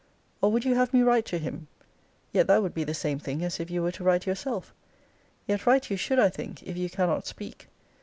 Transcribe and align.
Or 0.41 0.51
would 0.51 0.65
you 0.65 0.73
have 0.73 0.95
me 0.95 1.03
write 1.03 1.25
to 1.25 1.37
him? 1.37 1.67
yet 2.31 2.47
that 2.47 2.63
would 2.63 2.73
be 2.73 2.83
the 2.83 2.95
same 2.95 3.19
thing 3.19 3.43
as 3.43 3.59
if 3.59 3.69
you 3.69 3.83
were 3.83 3.91
to 3.91 4.03
write 4.03 4.25
yourself. 4.25 4.73
Yet 5.45 5.67
write 5.67 5.91
you 5.91 5.95
should, 5.95 6.17
I 6.17 6.29
think, 6.29 6.63
if 6.63 6.75
you 6.75 6.89
cannot 6.89 7.27
speak. 7.27 7.67